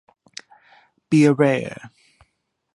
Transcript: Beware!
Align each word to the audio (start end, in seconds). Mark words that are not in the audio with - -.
Beware! 1.11 1.91